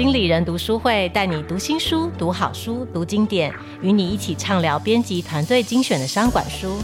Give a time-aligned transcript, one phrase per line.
[0.00, 6.78] 经理人读书会，带你读新书、读好书、读经典，与你一起畅聊编辑团队精选的商管书。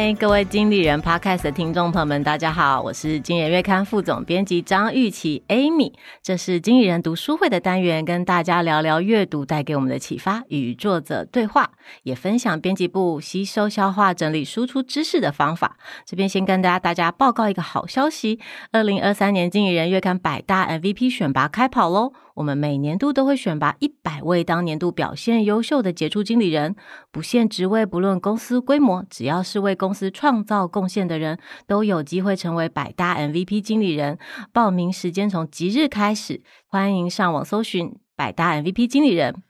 [0.00, 5.92] 嗨，各位经理人 Podcast 的听众朋友们，大家好，我是经理人月刊副总编辑张玉琪 Amy。
[6.22, 11.72] 这是经理人读书会的单元，跟大家聊聊阅读带给我们的启发，与作者对话，
[12.04, 15.76] 也分享编辑部吸收、消化、整理、输出知识的方法。
[16.06, 18.38] 这边先跟大家大家报告一个好消息：
[18.70, 22.12] 二零二三年经理人月刊百大 MVP 选拔开跑喽！
[22.38, 26.76] 我们每年度都会选拔一百位当年度表现优秀的杰出经理人，
[27.10, 34.20] 不限职位，不论公司规模，只要是为公司创造贡献的人，都有机会成为百大 MVP 经理人。
[34.52, 39.42] 报名时间从即日开始，欢迎上网搜寻百大 MVP 经理人。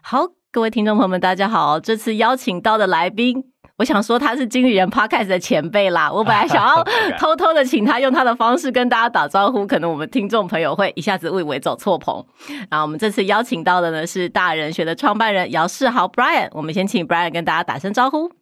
[0.00, 3.50] 好，各位听众朋友们，大家好，这次邀请到的来宾。
[3.78, 6.82] 我想说他是经理人 Podcast 的前辈啦，我本来想要
[7.16, 12.24] 偷偷的请他用他的方式跟大家打招呼，可能我们听众朋友会一下子误以为走错棚。
[12.68, 18.37] 然后我们这次邀请到的呢是大人学的创办人姚世豪 Brian，我们先请 Brian 跟大家打声招呼。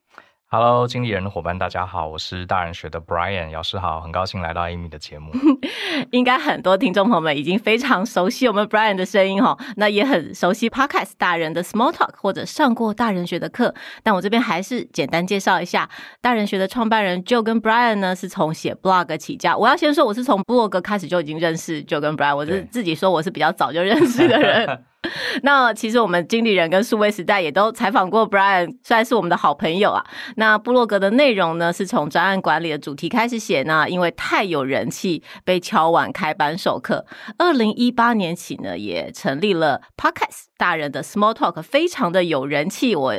[0.58, 5.30] Hello，经理人的伙伴，大家好，我是大人学的 Brian 姚世豪，很高兴来到 Amy 的节目。
[6.12, 13.74] 应该很多听众朋友们已经非常熟悉我们 Brian 的声音哈，那也很熟悉 Podcast 大人的 Small Talk 或者上过大人学的课。
[14.02, 15.90] 但我这边还是简单介绍一下，
[16.22, 19.54] 大人学的创办人 Joe 跟 Brian 呢是从写 blog 起家。
[19.54, 24.84] 我要先说，我是从 blog 开始就已经认识 Joe 跟 Brian，我是自己说我是比较早就认识的人。
[25.42, 30.04] 那其实我们经理人跟数位时代也都采访过 Brian，虽然是我们的好朋友啊。
[30.36, 37.06] 那部落格的内容呢，是从专案管理的主题开始写呢，因为太有人气，被敲碗开班授课。
[37.38, 42.94] 二零一八年起呢，也成立了 Podcast 大人的 Small Talk，非常的有人气。
[42.94, 43.14] 我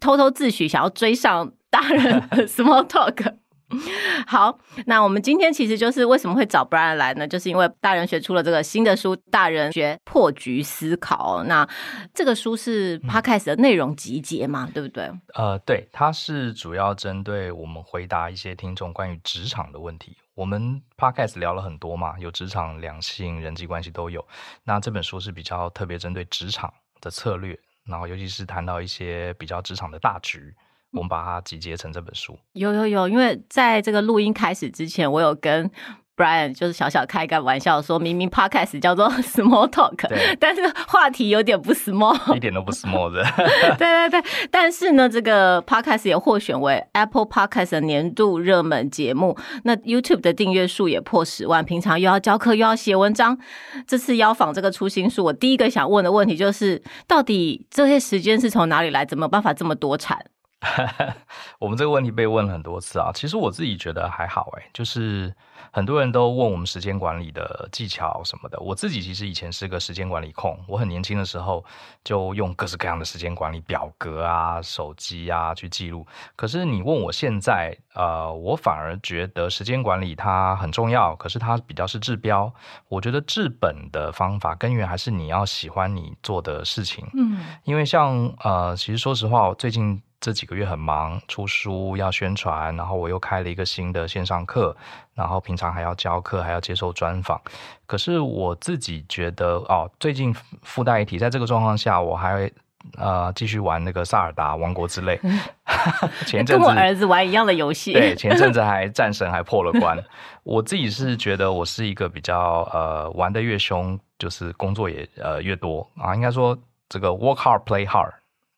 [0.00, 3.43] 偷偷自诩想要追上大人的 Small Talk。
[4.26, 7.26] 好，那我们今天其实就是为什么会找 Brian 来呢？
[7.26, 11.40] 就是因为大人学出了这个新的书《大人学破局思考》。
[11.44, 11.68] 那
[12.12, 15.10] 这个书是 Podcast 的内容集结嘛，嗯、对不对？
[15.34, 20.16] 呃，对，它是主要针对我们回答一些听众关于职场的问题。
[20.34, 24.26] 我们 Podcast 聊了很多嘛，有职场、两性、人际关系都有。
[24.64, 30.52] 那这本书是比较特别针对职场的策略，然后尤其是谈到一些比较职场的大局。
[30.94, 32.38] 我们把它集结成这本书。
[32.52, 35.70] 有有有，因为在这个录音开始之前，我有跟
[36.16, 43.24] Brian 就是小小开个玩笑，说明明 Podcast 叫做 Small Talk，对， 但是话题有点不 small，一点都不 small 的。
[43.76, 49.36] 对对对，但是呢，这个 Podcast 也获选为 Apple Podcast 的年度热门节目。
[49.64, 51.64] 那 YouTube 的订阅数也破十万。
[51.64, 53.36] 平常又要教课又要写文章，
[53.84, 59.04] 这次邀访这个初心书，我第一个想问的问题就是，到底这些时间是从哪里来？
[59.04, 60.24] 怎么办法这么多产？
[61.58, 65.34] 我们这个问题被问了很多次啊，其实我自己觉得还好哎，就是
[65.70, 68.58] 很多人都问我们时间管理的技巧什么的。
[68.60, 71.64] 我自己其实以前是个时间管理控，我很年轻的时候
[72.02, 76.06] 就用各式各样的时间管理表格啊、手机啊去记录。
[76.36, 82.52] 可是你问我现在，呃，我反而觉得时间管理它很重要，可是它比较是治标。
[82.88, 87.06] 我觉得治本的方法根源还是你要喜欢你做的事情。
[87.14, 90.02] 嗯，因为像呃，其实说实话，我最近。
[90.24, 94.74] 这几个月很忙，出书要宣传，然后我又开了一个新的线上课，
[95.12, 97.38] 然后平常还要教课，还要接受专访。
[97.84, 102.50] 可是我自己觉得，哦，最近附带一提，在这个状况下，我还会
[102.96, 105.20] 呃继续玩那个《萨尔达王国之泪》。
[106.24, 110.02] 前阵子跟我儿子玩一样的游戏，对，前阵子还战神还破了关。
[110.42, 116.58] 我自己是觉得我是一个比较呃玩的越凶，就是工作也呃越多啊，应该说
[116.88, 118.10] 这个 work hard play hard。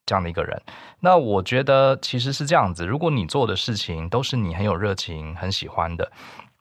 [0.07, 0.63] 这样的一个人，
[1.01, 2.87] 那我觉得其实是这样子。
[2.87, 6.11] 如果你做的事情都是你很有热情、很喜欢的，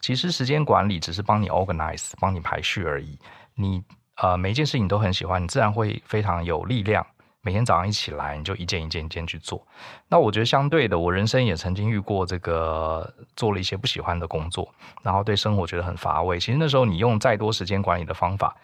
[0.01, 3.19] 其实时间管理只是帮你 organize、帮你排序而已。
[3.53, 3.83] 你
[4.17, 7.05] 呃每一件事情都很喜欢，你自然会非常有力量。
[7.41, 9.63] 每天早上一起来，你就一件一件一件去做。
[10.09, 14.67] 那我觉得相对的，我人生也曾经遇过这个做了一些不喜欢的工作，
[15.03, 16.39] 然后对生活觉得很乏味。
[16.39, 18.57] 其实那时候你用再多时间管理的方法。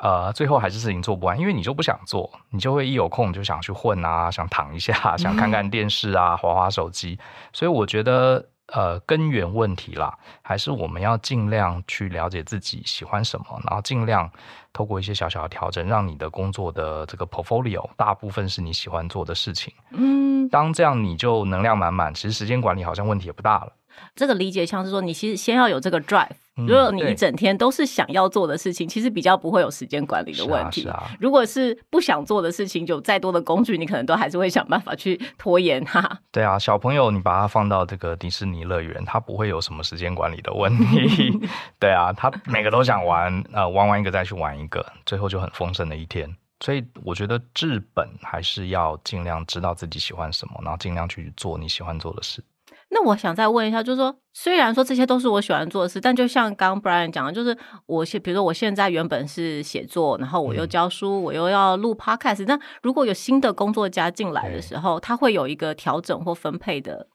[0.00, 7.18] 呃，最后还是事情做不完，因为你就不想做，你就会一有空就想去混啊，想躺一下，想看看电视啊，划划手机。
[7.52, 14.30] 所以我觉得，呃，根源问题啦，还是我们要尽量去了解自己喜欢什么，然后尽量
[14.72, 19.74] 透过一些小小的调整，让你的工作的这个 portfolio 大部分是你喜欢做的事情。
[19.90, 23.72] 嗯，当这样你就能量满满，其实时间管理好像问题也不大了。
[24.14, 26.28] 这个理解像是说，你其实先要有这个 drive。
[26.54, 30.86] 如果你一整天都是想要做的事情，嗯、其实比较不会有时间管理的问题。
[30.86, 31.16] 啊，啊。
[31.18, 36.20] 如果是不想做的事情，有再多的工具，你可能都还是会想办法去拖延它。
[36.30, 41.32] 对啊，小朋友，你把他放到这个迪士尼乐园，他不会有什么时间管理的问题。
[41.80, 46.28] 对啊，他每个都想玩，呃，玩完一个再去玩一个，最后就很丰盛的一天。
[46.60, 52.44] 所以我觉得治本还是要尽量知道自己喜欢什么，然后尽量去做你喜欢做的事。
[52.94, 57.56] 那我想再问一下，就是说，虽然说这些都是我喜欢做的事，但就像刚刚 Brian 讲的，就是
[57.86, 62.44] 我现，比如说我现在原本是写作，然后我又教书，嗯、我又要录 Podcast。
[62.46, 67.06] 那如果有新的工作加进来的时候，他会有一个调整或分配的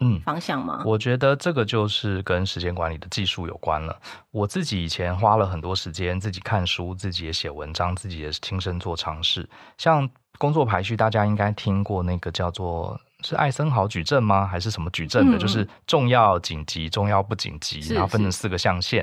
[0.00, 0.82] 嗯方向吗？
[0.86, 3.94] 我觉得这个就是跟时间管理的技术有关了。
[4.30, 9.46] 我自己以前花了很多时间，自己看书，自己也写文章，自己也是亲身做尝试。
[9.76, 12.98] 像工作排序，大家应该听过那个叫做。
[13.26, 14.46] 是艾森豪矩阵吗？
[14.46, 15.36] 还是什么矩阵的？
[15.36, 19.02] 嗯、就是重要紧急、重要不紧急，然后分成四个象限。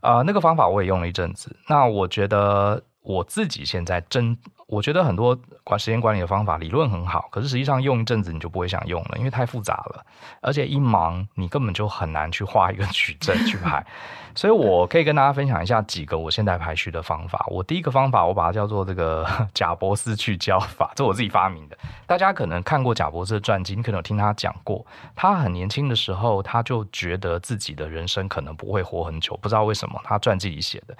[0.00, 1.54] 啊、呃，那个方法我也用了一阵子。
[1.68, 4.36] 那我觉得我自己现在真。
[4.70, 10.06] 我觉得很多管时间管理的方法理论很好，可是实际上用一阵子你就不会想用了，因为太复杂了，
[10.40, 13.84] 而且一忙你根本就很难去画一个矩阵去排。
[14.32, 17.44] 所以我可以跟大家分享一下几个我现在排序的方法。
[17.48, 21.76] 我第一个方法我把它叫做这个 贾伯斯去焦法，这我自己发明的。
[22.06, 24.86] 大家可能看过贾伯斯的传记，你可能有听他讲过，
[25.16, 30.96] 他很年轻的时候他就觉得自己的人生可能不会活很久，不知道为什么，他传记里写的。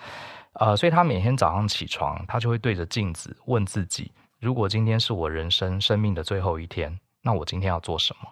[0.61, 8.29] 呃，所以他每天早上起床，他就会对着镜子问自己：如果今天是我人生生命的最后一天，那我今天要做什么？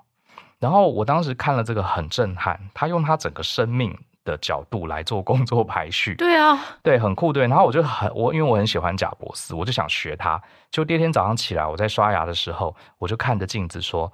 [0.59, 6.17] 然后我当时看了这个很震撼，他用他整个生命的角度来做工作排序。
[6.17, 7.47] 对啊，对，很酷，对。
[7.47, 10.39] 然后我就很我因为我很喜欢贾伯斯，我就想学他。
[10.71, 14.13] 就第二天早上起来，我在刷牙的时候，我就看着镜子说：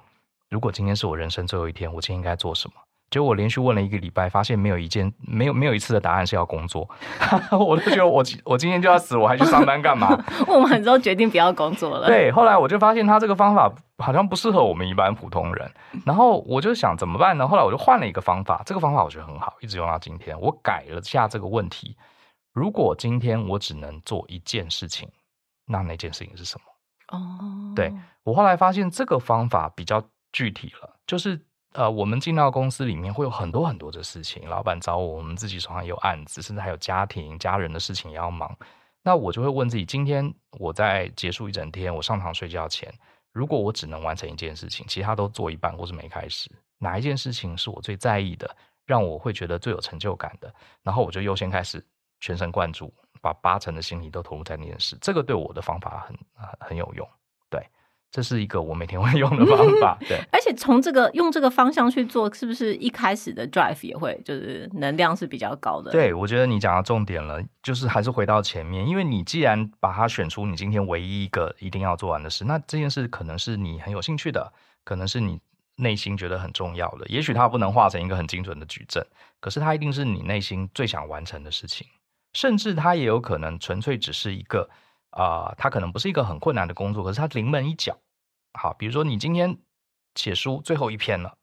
[0.49, 2.75] 如果今天是我人生最后一天，我今天应该做什么？
[3.11, 6.89] 结果我连续问了一个礼拜，发现没有一件没有没有一次的答案是要工作，
[7.51, 10.09] 我都觉得我我今天就要死，我还去上班干嘛？
[10.47, 12.07] 问完之后决定不要工作了。
[12.07, 15.71] 对，后来我就发现他这个方法好像不适合我们一般普通人，
[16.05, 17.47] 然后我就想怎么办呢？
[17.47, 20.37] 后来我就换了一个方法，这个方法我觉得很好，一直用到今天。
[20.41, 21.95] 我改了下这个问题：
[22.53, 25.07] 如果今天我只能做一件事情，
[25.67, 27.17] 那那件事情是什么？
[27.17, 27.93] 哦，对，
[28.23, 30.03] 我后来发现这个方法比较
[30.33, 31.39] 具体了，就是。
[31.75, 38.57] 呃，我们进到公司里面会有很多很多的事情，老板找我，我们自己手上也有案子，甚至还有家庭、家人的事情也要忙。
[39.03, 42.93] 那我就会问自己：今天我在结束一整天，我上床睡觉前，
[43.33, 48.55] 如果我只能完成一件事情，其他都做一半或是没开始，哪一件事情是我最在意的，
[48.85, 50.53] 让我会觉得最有成就感的？
[50.81, 51.85] 然后我就优先开始，
[52.21, 54.97] 全神贯注，把八成的心力都投入在那件事。
[55.01, 56.17] 这个对我的方法很
[56.69, 57.05] 很有用。
[57.49, 57.61] 对
[58.15, 60.17] 这是一个我每天会用的方法， 对。
[60.31, 65.91] 而且从这个用这个方向去做，是不是一开始的 drive 也会就是能量是比较高的？
[65.91, 74.49] 对，我觉得你讲到重点了，就是还是回到前面，因为你既然把它选出你今天唯一一个一定要做完的事，那这件事可能是你很有兴趣的，
[74.85, 75.37] 可能是你
[75.75, 77.05] 内心觉得很重要的。
[77.07, 79.05] 也许它不能化成一个很精准的矩阵，
[79.41, 81.85] 可是它一定是你内心最想完成的事情，
[82.31, 84.69] 甚至它也有可能纯粹只是一个
[85.09, 87.97] 啊、呃，它可能不是一个很困难的工作，可是它临门一脚。
[88.57, 89.57] 好，比如说你今天
[90.15, 91.37] 写书最后一篇了，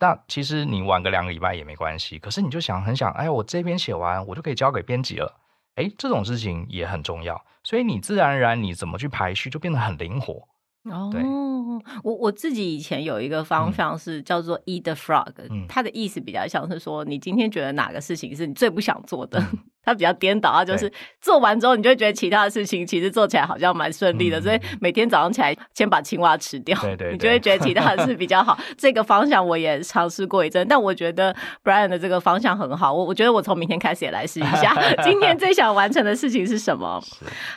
[0.00, 2.18] 那其实你晚个两个礼拜也没关系。
[2.18, 5.40] 可是你就想很想，哎，我这篇写完，我就可以交给编辑了。
[5.74, 10.48] 哎，这种事情也很重要，所以你自然而然你怎么去排序就变得很灵活。
[10.84, 11.22] 哦，对，
[12.02, 19.38] 我我自己以前有一个方向是叫做 Eat the Frog，嗯，它的意思比较像是说，你今天觉得哪个事情是你最不想做的。
[19.40, 28.58] 嗯它比较颠倒啊，就是做完之后，你就会觉得其他的事情其实做起来好像蛮顺利的，所以每天早上起来先把青蛙吃掉，对对，你就会觉得其他的事比较好。
[28.76, 32.92] 这个方向我也尝试过一阵，但我觉得 Brian 的这个方向很好。
[32.92, 34.76] 我我觉得我从明天开始也来试一下。
[35.02, 37.02] 今天最想完成的事情是什么？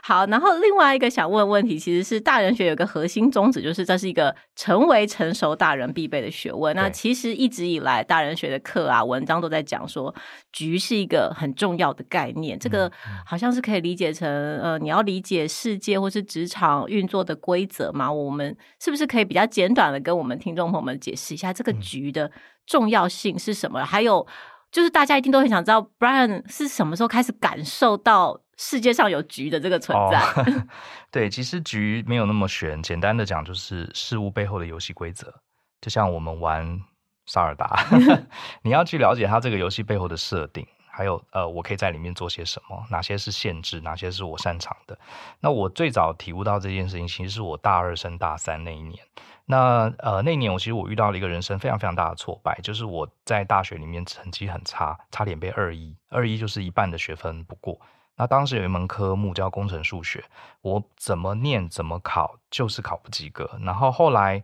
[0.04, 6.76] 好，然后另外一个想问的问题，其实是大人学有个核心宗旨，就是这是一个成为成熟大人必备的学问。
[6.76, 10.14] 那其实一直以来，大人学的课啊、文章都在讲说，
[10.52, 12.21] 局是一个很重要的概念。
[12.22, 12.92] 概念，这个
[13.26, 18.12] 好像是可以理解成，呃，你要理解世界或是职场运作的规则嘛？
[18.12, 22.32] 我们是不是可以比较简短的跟我们听众朋友们解释一下这个局的
[22.68, 23.84] 重要性是什么？
[23.84, 24.28] 还有
[24.72, 30.20] 就是大家一定都很想知道，Brian 是什么时候开始感受到世界上有局的这个存在？
[30.20, 30.68] 哦，
[31.12, 35.34] 对，其实局没有那么玄，简单的讲就是事物背后的游戏规则，
[35.82, 36.80] 就像我们玩
[37.26, 37.86] 萨尔达，
[38.64, 40.66] 你要去了解它这个游戏背后的设定。
[41.02, 42.86] 还有呃，我可以在里面做些什么？
[42.92, 43.82] 哪些是限制？
[43.82, 44.96] 哪些是我擅长的？
[45.40, 49.04] 那我最早体悟到这件事情，其实是我大二升大三那一年。
[49.48, 57.82] 那呃，那年我其实我遇到了一个人生非常非常大的挫败，就是我在大学里面成绩很差，差点被二一，二一就是一半的学分不过。
[58.16, 60.24] 那当时有一门科目叫工程数学，
[60.62, 63.50] 我怎么念怎么考就是考不及格。
[63.62, 64.44] 然后后来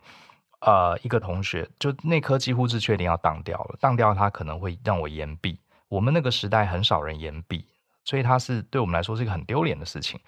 [0.61, 5.59] 呃，一个同学就那科几乎是确定要当掉了，当掉他可能会让我延毕。
[5.87, 7.65] 我们那个时代很少人言毕，
[8.03, 10.19] 所以他是对我们来说是一个很丢脸的事情。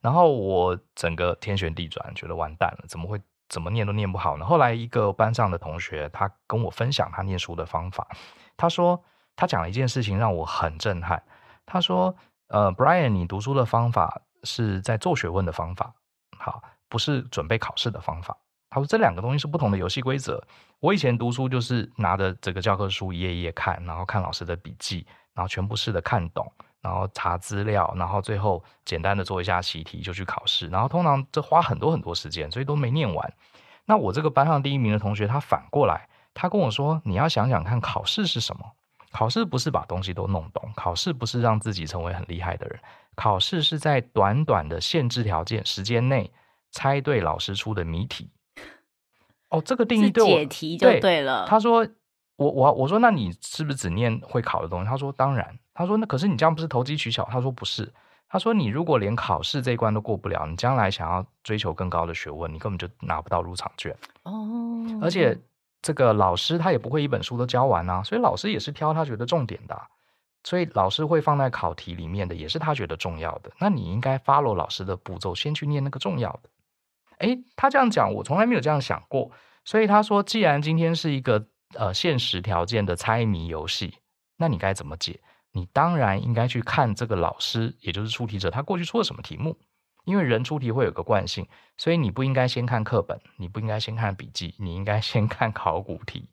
[0.00, 3.20] 然后我整个天旋地转，觉得完蛋了，怎么会？
[3.48, 4.44] 怎么念都念不好呢？
[4.44, 8.08] 后来一个班上的同学，他跟我分享他念书的方法。
[8.56, 9.00] 他说
[9.36, 11.22] 他讲了一件事情让我很震撼。
[11.64, 12.16] 他说
[12.50, 15.94] ：“呃，Brian，你读书的方法是在做学问的方法，
[16.36, 18.36] 好，不是准备考试的方法。”
[18.76, 20.38] 他说这两个东西是不同的游戏规则。
[20.80, 26.46] 我以前读书就是拿着这个教科书一页一页看，然后看老师的笔记，然后全部试着看懂。
[26.82, 33.32] 然后查资料，然后最后简单的做一下习题就去考试，然后通常这花很多很多时间，所以都没念完。
[33.86, 38.72] 那我这个班上第一名的同学，他反过来，他跟我说：“你要想想看，考试是什么？
[39.10, 42.78] 考试不是把东西都弄懂，考试不是让自己成为很厉害的人，
[43.14, 46.30] 考试是在短短的限制条件时间内
[46.70, 48.30] 猜对老师出的谜题。”
[49.50, 51.44] 哦，这个定义对我解题就对了。
[51.44, 51.86] 对，他说
[52.36, 57.92] ：“我我我说，那你是不是只念会考的东西？”他说：“当然。”他说：“那可是你这样不是投机取巧？”他说：“不是。”
[58.28, 65.38] 他说：“你如果连考试这一关都过不了，你将来想要追求更高的学问，你根本就拿不到入场券。”哦，而且
[65.80, 69.86] 这个老师他也不会一本书都教完啊，所以老师也是挑他觉得重点的啊，
[70.42, 73.52] 所以老师会放在考题里面的也是他觉得重要的。
[73.60, 76.50] 那你应该 follow 老师的步骤，先去念那个重要的。
[77.18, 79.30] 诶，他这样讲，我从来没有这样想过。
[79.64, 83.94] 所以他说：“既然今天是一个呃现实条件的猜谜游戏，
[84.36, 85.20] 那你该怎么解？”
[85.52, 89.56] 你当然应该去看这个老师，也就是出题者，他过去出了什么题目。
[90.04, 96.28] 因为人出题会有个惯性，所以你不应该先看课本，你不应该先看笔记，你应该先看考古题。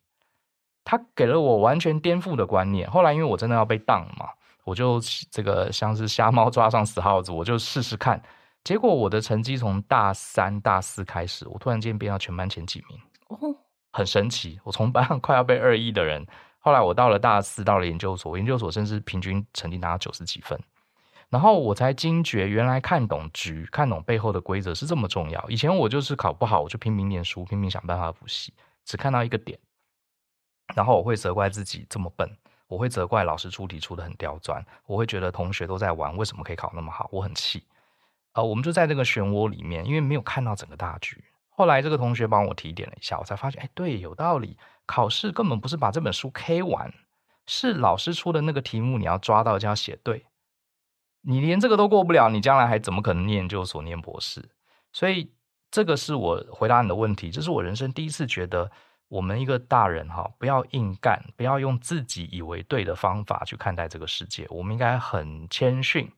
[0.83, 2.87] 他给了我完全颠覆的观念。
[2.91, 4.27] 后来因为我真的要被当嘛，
[4.63, 4.99] 我就
[5.31, 8.21] 这个像是瞎猫抓上死耗子，我就试试看。
[8.63, 13.37] 结果我的成绩从大三、大四开始，我突然间变到全班前几名，哦，
[13.91, 14.59] 很神奇。
[14.63, 16.25] 我从班上快要被二一的人。
[16.59, 20.57] 后来我到了大四，到了研究所，研究所甚至平均成绩拿到九十几分，
[21.27, 25.45] 然后我才惊觉，原来看懂局、看懂背后的规则是这么重要。
[25.49, 28.53] 以前我就是考不好，我就拼命念书，拼命想办法补习，
[28.85, 29.59] 只看到一个点，
[30.73, 32.29] 然后我会责怪自己这么笨，
[32.67, 37.09] 我会责怪老师出题出的很刁钻，我会觉得同学都在玩，为什么可以考那么好？
[37.11, 37.61] 我很气。
[38.33, 41.23] 呃，我们就在这个漩涡里面，因为没有看到整个大局。
[41.49, 44.57] 后来这个同学帮我提点了一下，我才发现，哎，对，有道理。
[44.85, 46.93] 考试根本不是把这本书 K 完，
[47.45, 50.25] 是老师出的那个题目，你要抓到就要写对。
[51.21, 54.49] 你连这个都过不了，你将来还怎么可能念研究所、念博士？
[54.91, 55.31] 所以
[55.71, 58.69] 这个是我回答你的问题，这是我人生第一次觉得，
[59.07, 66.11] 我们一个大人哈，不要硬干，不要用自己以为对的方法去看待这个世界，我们应该很谦逊，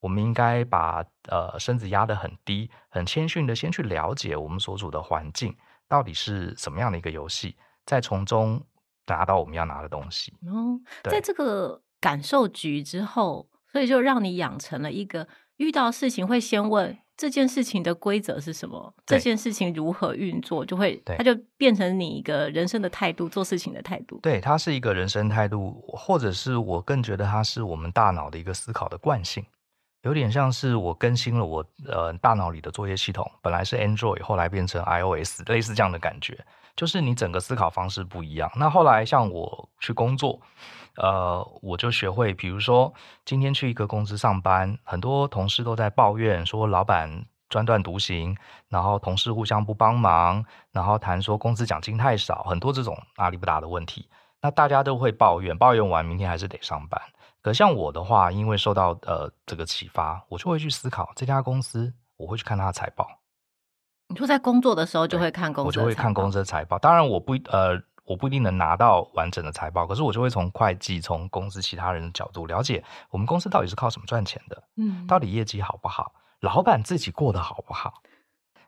[0.00, 5.56] 我们应该把呃身子压得很低，很谦逊的先去了解我们所处的环境
[5.88, 7.56] 到底是什么样的一个游戏。
[7.84, 8.62] 再从中
[9.06, 10.32] 拿到我们要拿的东西。
[10.46, 15.26] 哦，在这个感受局之后，所以就让你养成了一个
[15.56, 24.20] 遇到事情会先问这件事情的规则是什么，这件事情如何运作，就会它就变成你一个人生的态度，做事情的态度。
[24.20, 29.44] 对，它是一个人生态度，或者是我更觉得它是我们大脑的一个思考的惯性，
[30.08, 36.42] 有点像是我更新了我呃大脑里的作业系统，本来是 Android，后来变成 iOS，类似这样的感觉。
[36.74, 38.50] 就是你整个思考方式不一样。
[38.56, 40.40] 那后来像我去工作，
[40.96, 42.94] 呃，我就学会，比如说
[43.26, 48.34] 今天去一个公司上班，很多同事都在抱怨说老板专断独行，
[48.70, 54.08] 然后同事互相不帮忙，然后谈说工资奖金太少，很多这种阿里不达的问题。
[54.40, 56.98] 那大家都会抱怨，抱怨完明天还是得上班。
[57.42, 63.06] 可像我的话，因为受到呃这个启发，我就会去思考这家公司，我会去看它的财报。
[64.08, 66.78] 你说在工作的时候就会看公司，我就会看公司的财报。
[66.78, 74.62] 当然，我不呃，我不一定能拿到完整的财报，可是我就会从会计、从公司其他人的角度了解我们公司到底是靠什么赚钱的。
[74.76, 76.12] 嗯，到底业绩好不好？
[76.40, 78.02] 老板自己过得好不好？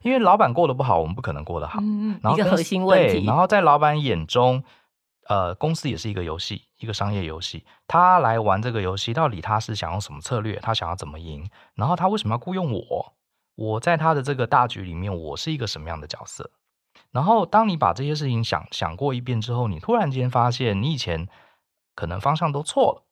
[0.02, 1.78] 因为老板过得不好，我们不可能过得好。
[1.82, 3.20] 嗯，然后一个核心问题。
[3.20, 4.62] 对，然后在老板眼中，
[5.30, 7.64] 呃，公司也是一个游戏，一个商业游戏。
[7.86, 10.58] 他来玩这个游戏，到底他是想用什么策略？
[10.58, 11.48] 他想要怎么赢？
[11.76, 13.14] 然后他为什么要雇佣我？
[13.54, 16.50] 我在他的这个大局里面，我是一个什么样的角色？
[17.12, 21.28] 然后，当你把这些事情想想过一遍之后，你突然间发现，你以前
[21.94, 23.04] 可能方向都错了。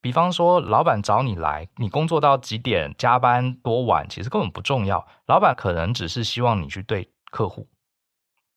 [0.00, 5.04] 比方说，老板找你来，你工作到几点，加班多晚，其实根本不重要。
[5.26, 7.66] 老板可能只是希望你去对客户，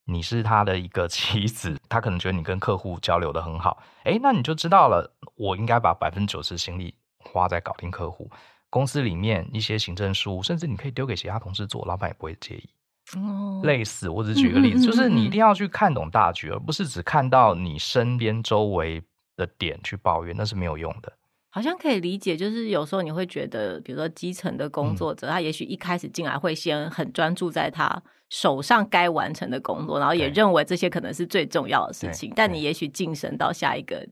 [0.06, 8.30] 你是他的一个棋子，他可能觉得你跟客户交流的很好，诶，那你就知道了，我应该把百分之九十心力花在搞定客户。
[8.70, 12.70] 公司里面一些行政事务，甚至你可以丢给其他同事做，老板也不会介意。
[13.16, 19.04] 哦，类似，我只举个例子，嗯嗯嗯嗯，就是你一定要去看懂大局，而不是只看到你身边周围
[19.36, 21.14] 的点去抱怨，那是没有用的。
[21.56, 32.34] 好像可以理解，就是有时候你会觉得，比如说基层的工作者，嗯、他也许一开始进来会先很专注在他手上该完成的工作，然后也认为这些可能是最重要的事情。
[32.36, 34.04] 但你也许晋升到下一个，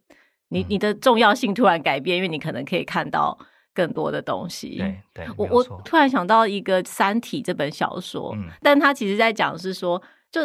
[0.49, 3.35] 你你的重要性突然改变，因为你可能可以看到
[3.73, 4.77] 更多的东西。
[4.77, 9.99] 对对，我我突然想到一个《三体》这本小说，嗯、但他其实在讲是说，
[10.31, 10.41] 就。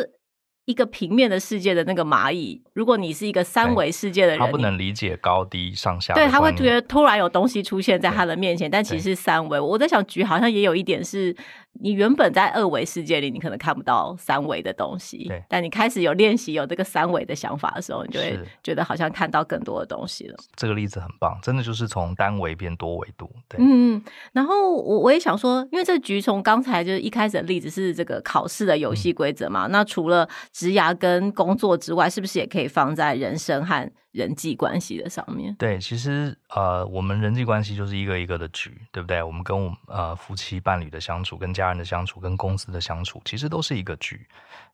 [0.66, 6.12] 一个平面的世界的那个蚂蚁，如果你是一个三维世界的人，他不能理解高低上下。
[6.14, 9.58] 对，他会觉得突然有东西出现在他的面前，但其实是三维。
[9.58, 11.34] 我在想，局好像也有一点是。
[11.80, 15.26] 你原本在二维世界里，你可能看不到三维的东西。
[15.28, 20.36] 对，但你开始有练习有这个三维的想法的时候，你就会觉得好像看到更多的东西了。
[20.54, 23.30] 这个例子很棒，真的就是从单维变多维度。
[23.48, 24.02] 对，嗯，
[24.32, 39.22] 然后我我也想说，因为这局从刚才就是一开始的例子是这个考试的游戏规则嘛，嗯、那除了职涯跟工作之外，是不是也可以放在人生和人际关系的上面，对，其实呃，我们人际关系就是一个一个的局，对不对？
[39.22, 44.26] 我们跟我们呃夫妻伴侣的相处，跟家人的相处，跟公司的相处，其实都是一个局。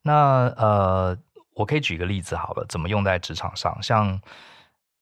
[0.03, 1.19] 那呃，
[1.55, 3.77] 我可以举个例子好了，怎么用在职场上？
[3.83, 4.21] 像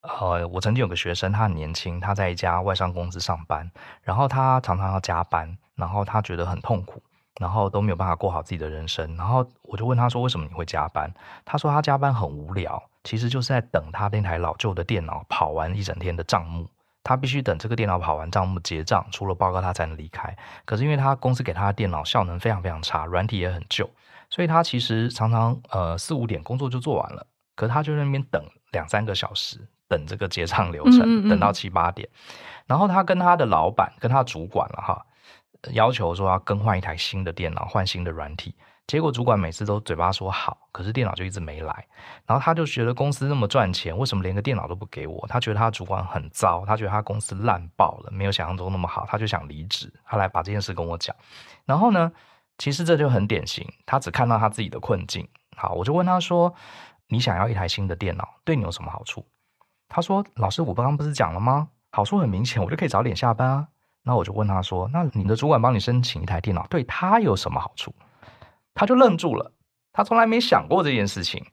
[0.00, 3.70] 呃，我曾经有个学生，他很年轻，他在一家外商公司上班，
[4.02, 7.02] 然后他常常要加班，然后他觉得很痛苦。
[7.38, 11.10] 然后都没有办法过好自己的人生，然后我就问他说：“为什么你会加班？”
[11.46, 16.68] 他说：“他加班很无聊，其实就是在等他那台老旧的电脑跑完一整天的账目。
[17.02, 20.36] 他必须等这个电脑跑完账目结账，出了报告他才能离开。
[20.66, 23.88] 可是因为他公司给他的电脑效能非常非常差，软体也很旧，
[24.28, 27.26] 所以他其实常常呃四五点工作就做完了，
[27.56, 32.06] 可是他就在那边等两三个小时，等这个结账流程，嗯嗯嗯 等到七八点。
[32.66, 35.06] 然后他跟他的老板跟他主管了哈。”
[35.72, 38.54] 要求说要更换一台新的电脑，换新的软体，
[38.90, 41.86] 结果主管每次都嘴巴说好，可是电脑就一直没来。
[42.26, 45.24] 然后他就觉得公司那么赚钱，为什么连个电脑都不给我？
[45.28, 49.94] 他觉得他主管很糟，他觉得他公司烂爆了，没有想象中那么好，他就想离职。
[50.04, 51.14] 他来把这件事跟我讲。
[51.64, 52.10] 然后呢，
[52.58, 55.28] 其实这就很典型，他只看到他自己的困境。
[55.56, 56.52] 好，我就问他说
[57.06, 59.24] ：“你想要一台新的电脑，对你有什么好处？”
[59.88, 61.68] 他说：“老师，我刚刚不是讲了吗？
[61.92, 63.68] 好处很明显，我就可以早点下班啊。”
[64.02, 67.94] 那我就问他说：“那你的主管帮你申请一台电脑，对他有什么好处？”
[68.74, 69.52] 他就愣住了，
[69.92, 71.44] 他从来没想过这件事情。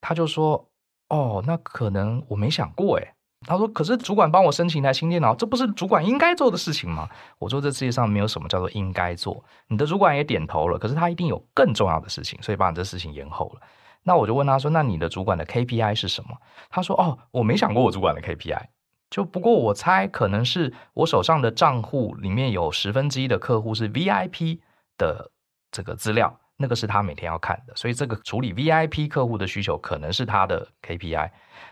[0.00, 0.68] 他就说
[1.08, 3.14] ：“哦，那可能我没想过。”诶，
[3.46, 9.42] 他说：“可是主管帮我申请一台新电脑，这不是主管应该做的事情吗？”我说：“这世界上没有什么叫做应该做。
[9.68, 13.60] 你的主管也点头了，可是他一定有更重要的事情，所以把你这事情延后了。”
[14.06, 16.36] 那我就问他说：“那你的主管的 KPI 是什么？”
[16.68, 18.66] 他说：“哦，我没想过我主管的 KPI。”
[19.08, 24.58] 就不过我猜，可能是我手上的账户里面有十分之一的客户是 VIP
[24.98, 25.30] 的
[25.70, 31.30] 这个资料，那个是他每天要看的，所以这个处理 VIP 客户的需求可能是他的 KPI。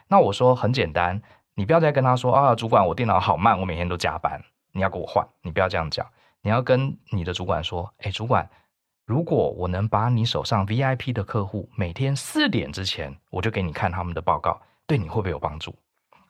[0.09, 1.23] 那我说很简单，
[1.55, 4.42] 你不要再跟他说啊，主管，我电脑好慢，我每天都加班，
[4.73, 6.07] 你要给我换，你不要这样讲，
[6.42, 8.49] 你要跟你的主管说，哎，主管，
[9.07, 15.75] 如果我能把你手上 VIP 的客户每天四点之前我就给你看他们的报告，对你会不会有帮助？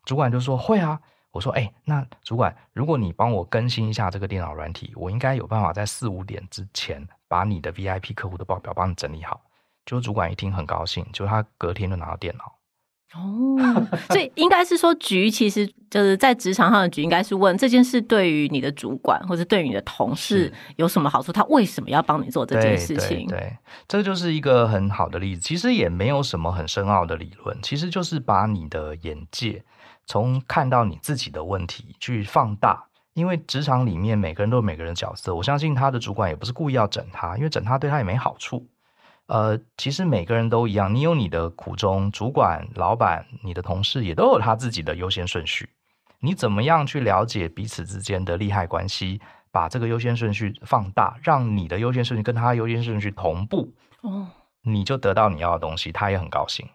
[0.05, 1.01] 主管就说会啊，
[1.33, 9.41] 我说哎，那主管，如果你帮我更新一下这个电脑软体，我应该有办法在四五点之前把你的 VIP 客户的报表帮你整理好。
[9.85, 12.45] 就主管一听很高兴，就他隔天就拿到电脑。
[13.15, 13.59] 哦，
[14.09, 21.33] 所以应该是说局其实就是在职场上的局，应该是问这件事对于你的主管或者对于你的同事有什么好处？
[21.33, 23.27] 他为什么要帮你做这件事情？
[23.27, 25.41] 对，对，这就是一个很好的例子。
[25.43, 29.63] 其实也没有什么很深奥的理论，其实就是把你的眼界。
[30.07, 32.85] 从看到你自己的问题去放大，
[33.15, 35.35] 因为职场里面每个人都有每个人的角色。
[35.35, 38.67] 我相信他的主管也不是故意要整他，因为整他对他也没好处。
[39.27, 45.71] 呃，其实每个人都一样，你有你的苦衷，主管、老板、你的同事也都有他自己的优先顺序。
[46.19, 54.29] 你怎么样去了解彼此之间的利害关系，把这个优先顺序放大，让你的优先顺序跟他优先顺序同步，哦，
[54.63, 56.69] 你就得到你要的东西，他也很高兴。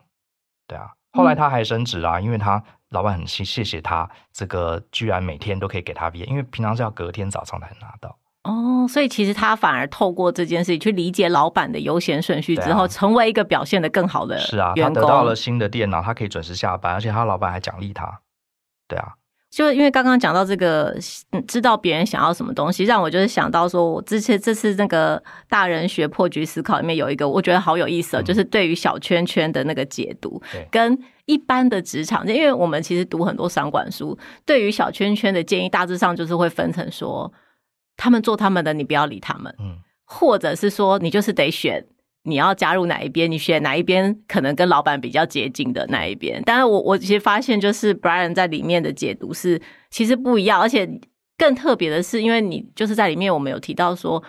[0.66, 2.64] 对啊，后来他还升职啦，因为他。
[2.90, 8.18] 老板很谢谢谢他，这个居然每天都可以给他 V，因为平常是要隔天早上才能拿到。
[8.44, 14.40] 哦，所以其实他反而透过这件事情去理解老板的优先顺序之后，啊、成为一个表现的更好的。
[14.40, 18.22] 是啊，他得到了新的电脑，他可以准时下班，而且他老板还奖励他。
[18.88, 19.16] 对啊，
[19.50, 20.96] 就因为刚刚讲到这个，
[21.48, 37.32] 知道别人想要什么东西，让我就是想到说，我之前这次那个大人学破局思考里面有一个，我觉得好有意思哦，嗯、就是对于小圈圈的那个解读，跟一般的职场，因为我们其实读很多商管书，对于小圈圈的建议，大致上就是会分成说，
[37.96, 41.86] 他们做他们的，你不要理他们，嗯，或者是说，你就是得选。
[42.28, 43.32] 你要加入哪一边？
[43.32, 44.16] 你选哪一边？
[44.28, 46.42] 可能跟老板比较接近的那一边。
[46.46, 49.60] 但是我我其实发现，就是 Brian 在里面的解读是
[49.90, 50.88] 其实不一样，而且
[51.38, 54.22] 更特别的是，因为你就是在里面，我们有提到说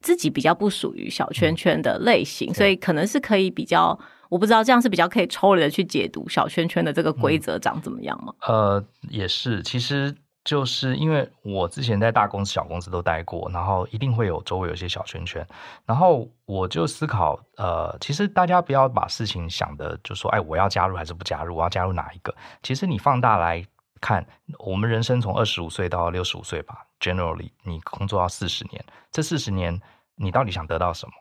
[0.00, 8.32] 自己比较不属于小圈圈的类型，嗯、所以可能是可以比较，我不知道这样是比较可以抽离的去解读小圈圈的这个规则长怎么样吗？
[8.48, 10.14] 嗯、呃，也是，其实。
[10.46, 15.44] 就是因为我之前在大公司、小公司都待过，然后一定会有周围有一些小圈圈，
[15.84, 21.56] 然后我就思考，呃，其实大家不要把事情想的就说，哎，我要加入还是不加入？
[21.56, 22.32] 我要加入哪一个？
[22.62, 23.66] 其实你放大来
[24.00, 24.24] 看，
[24.60, 29.80] 我们人生从二十五岁到六十五岁吧，generally 你工作要四十年，这四十年
[30.14, 31.12] 你到底想得到什么？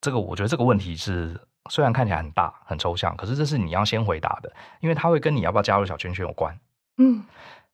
[0.00, 4.50] 这个我觉得这个问题是虽然看起来很大很抽象，可是这是你要先回答的，
[4.80, 6.58] 因为它会跟你要不要加入小圈圈有关。
[6.96, 7.22] 嗯。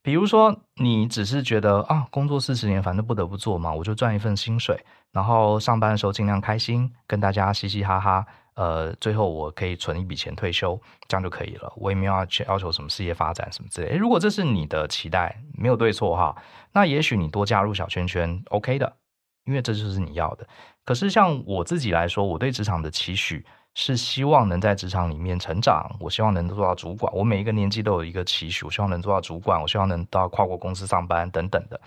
[0.02, 4.82] 比如说，你只是觉得啊，工作四十年，反正不得不做嘛，我就赚一份薪水，
[5.12, 11.70] 然后上班的时候尽量开心，跟大家嘻嘻哈哈，呃，最后我可以存一笔钱退休，这样就可以了。
[11.76, 13.94] 我也没有要要求什么事业发展什么之类。
[13.94, 16.34] 如果这是你的期待，没有对错哈，
[16.72, 18.96] 那也许你多加入小圈圈，OK 的，
[19.44, 20.48] 因为这就是你要的。
[20.84, 23.44] 可是像我自己来说，我对职场的期许。
[23.74, 27.12] 是希望能在职场里面成长，我希望能做到主管。
[27.14, 31.80] 我每一个年纪都有一个期许，我希望能做到主管，我希望能到跨国公司上班等等的。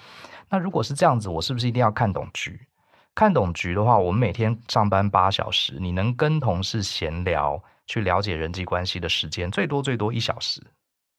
[0.50, 2.60] 那如果是这样子，我是不是一定要看懂局？
[3.14, 10.64] 看懂局的话，我们每天上班八小时，你能跟同事闲聊，去了解人际关系的时间，最多最多一小时，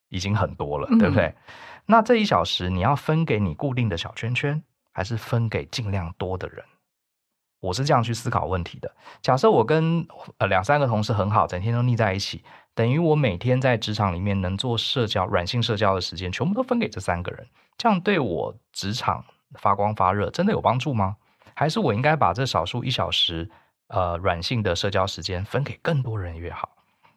[0.09, 1.27] 已经很多了，对不对？
[1.27, 1.35] 嗯、
[1.87, 4.61] 那这一小时你要分给你固定的小圈圈，
[4.93, 6.65] 还是分给尽量多的人？
[7.65, 8.91] 我是这样去思考问题的。
[9.23, 10.07] 假设我跟
[10.39, 17.47] 呃两三个同事很好，整天都腻在一起，等于我每天在职场里面能做社交、软性社交的时间，全部都分给这三个人，
[17.79, 19.25] 这样对我职场
[19.55, 21.17] 发光发热真的有帮助吗？
[21.55, 23.49] 还是我应该把这少数一小时
[23.89, 26.69] 呃软性的社交时间分给更多人越好？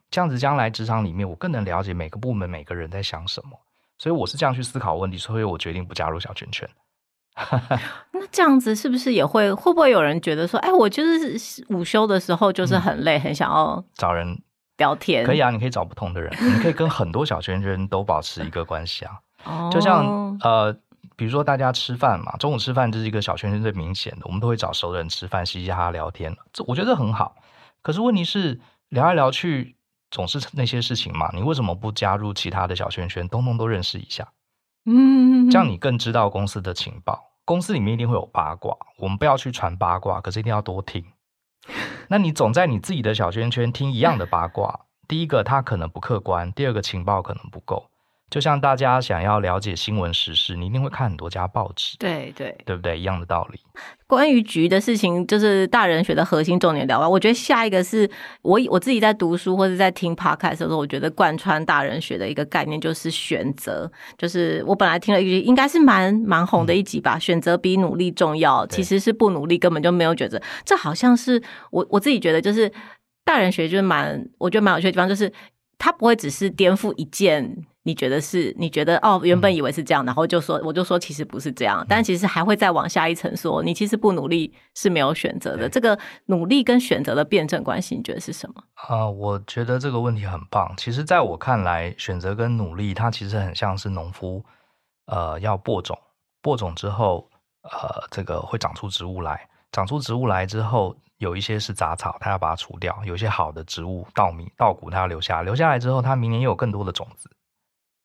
[0.10, 3.60] 这样子将来职场里面我更能了解每个部门每个人在想什么。
[3.98, 6.70] 所以我是这样去思考问题，所以我决定不加入小圈圈。
[8.14, 14.42] 那这样子是不是也会会不会有人觉得说，哎，我就是午休的时候就是很累，嗯、很想要找人
[14.78, 15.24] 聊天？
[15.24, 19.20] 可以啊，你可以找不同的人，你可以跟很多小圈圈都保持一个关系啊。
[19.46, 20.76] 哦，就像呃，
[21.16, 27.36] 比如说大家吃饭嘛，中午吃饭就是一个小圈圈最明显的，我们都会找熟人吃饭，嘻嘻哈哈聊天，这我觉得很好。
[27.84, 29.76] 可是问题是聊来聊去
[30.10, 34.28] 总是那些事情嘛，你为什么不加入其他的小圈圈，通通都认识一下？
[34.90, 37.22] 嗯，这样你更知道公司的情报。
[37.44, 41.04] 公司里面一定会有八卦，我们不要去传八卦，可是一定要多听。
[42.08, 47.90] 那你总在你自己的小圈圈听一样的八卦，第一个它可能不客观，第二个情报可能不够。
[48.30, 53.00] 就像大家想要了解新闻时事，你一定会看很多家报纸，对对，对不对？
[53.00, 53.60] 一样的道理。
[54.06, 57.10] 关于局的事情，就是大人学的核心重点聊完。
[57.10, 58.10] 我觉得下一个是
[58.42, 63.90] 我我自己在读书或者在听 podcast 的时候，我觉得贯穿大人学的一个概念就是选择。
[64.18, 67.16] 就是我本来听了一集，应该是蛮蛮红的一集吧。
[67.16, 70.42] 嗯、选择比努力重要，其实是不努力根本就没有选择。
[70.66, 72.70] 这好像是我我自己觉得，就是
[73.24, 75.32] 大人学就是蛮我觉得蛮有趣的地方，就是
[75.78, 77.66] 它不会只是颠覆一件。
[77.88, 78.54] 你觉得是？
[78.60, 85.70] 你觉得哦，原本以为是这样，嗯、然后就说，我就说其实不是这样，嗯、但其实还会再往下一层说，你其实不努力是没有选择的。
[85.70, 88.62] 这个努力跟选择的辩证关系，你觉得是什么？
[88.74, 90.74] 啊、呃，我觉得这个问题很棒。
[90.76, 94.44] 其实，在我看来，选择跟努力，它其实很像是农夫，
[95.06, 95.98] 呃，要播种，
[96.42, 97.30] 播种之后，
[97.64, 107.32] 呃，这个会长出植物来，长出植物来之后，有一些是杂草，他要把它除掉；有一些好的植物，稻米、稻谷，它要留下，留下来之后，它明年又有更多的种子。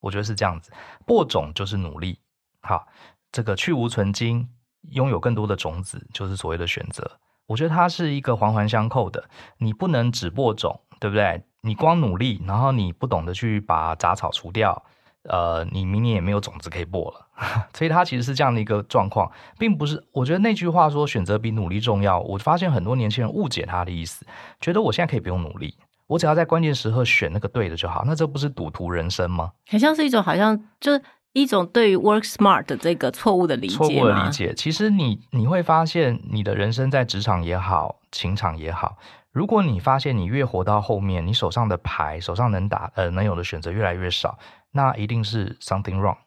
[0.03, 0.71] 我觉得是这样子，
[1.07, 2.19] 播种就是努力，
[2.61, 2.87] 好，
[3.31, 4.47] 这个去芜存菁，
[4.91, 7.11] 拥有更多的种子，就是所谓的选择。
[7.47, 11.43] 我觉得它是一个环环相扣的，你不能只播种，对不对？
[11.61, 14.85] 你光努力，然后你不懂得去把杂草除掉，
[15.25, 17.29] 呃，你明年也没有种子可以播了。
[17.75, 20.05] 所以它其实是这样的一个状况，并不是。
[20.12, 24.27] 我觉得那句话说选择比努力重要，我发现很多年轻人误解他的意思，
[24.61, 25.77] 觉得我现在可以不用努力。
[26.12, 29.53] 我只要在关键时刻选那个对的就好，那这不是赌徒人生吗？
[29.66, 33.75] 很像是一种，好像就是一种对于 work smart 的这个错误的理解。
[33.77, 38.98] 错误的理解，其实你你会发现，你的人生在职场也好，情场也好，
[39.31, 44.38] 如果你发现你越活到后面，你手上的牌，手上能打呃能有的选择越来越少，
[44.72, 46.18] 那一定是 something wrong，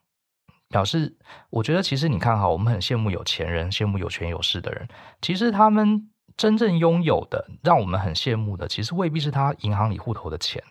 [0.70, 1.16] 表示，
[1.52, 4.88] 我觉得其实你看哈，我们很羡慕有钱人，羡慕有权有势的人。
[5.22, 10.64] 其实他们真正拥有的，让我们很羡慕的，其实未必是他银行里户头的钱。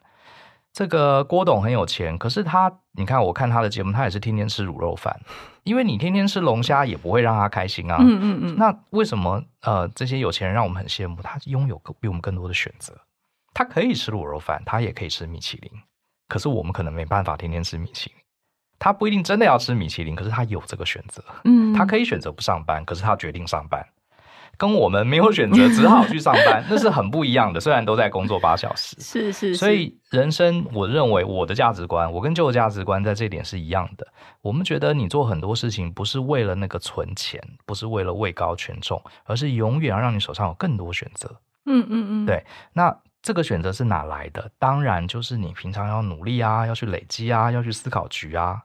[0.73, 5.21] 这个郭董很有钱，可是他，你看我看他的节目，他也是天天吃卤肉饭。
[5.63, 7.97] 因为你天天吃龙虾，也不会让他开心啊。
[8.01, 8.57] 嗯嗯嗯。
[8.59, 11.23] 那为什么呃这些有钱人让我们很羡慕？
[11.23, 12.93] 他拥有比我们更多的选择。
[13.55, 15.71] 他可以吃卤肉饭，他也可以吃米其林。
[16.29, 18.19] 可是我们可能没办法天天吃米其林。
[18.81, 21.25] 他不一定真的要吃米其林，可是他有这个选择。
[21.45, 23.87] 嗯，他可以选择不上班，可是他决定上班，
[24.57, 27.61] 跟我们没有选择，只好去上班，那是很不一样的。
[27.61, 29.57] 虽然都在工作八小时， 是是是。
[29.57, 34.07] 所以人生，我认为我的价值观，我跟 Joe 的价值观在这点是一样的。
[34.43, 41.29] 我们觉得你做很多事情不是为了那个存钱，不是为了位高权重，而是永远要让你手上有更多选择。
[41.67, 42.97] 嗯嗯嗯，对，那。
[43.27, 44.51] 这个选择是哪来的？
[44.59, 48.61] 当然就是你平常要努力啊，要去累积啊，要去思考局啊，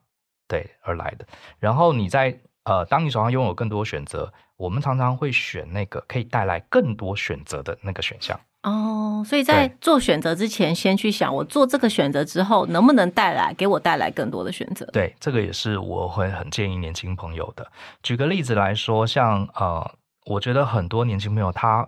[0.50, 1.26] 对，而来的。
[1.60, 8.38] 然后你在呃，当你手上拥有更多选择，我们常常会选那个可以带来更多选择的那个选项。
[8.64, 14.86] 哦，所以在做选择之前，先去想我做这个选择之后，能不能带来给我带来更多的选择？
[14.88, 17.66] 对，这个也是我会很建议年轻朋友的。
[18.04, 19.90] 举个例子来说，像呃，
[20.26, 21.88] 我觉得很多年轻朋友他。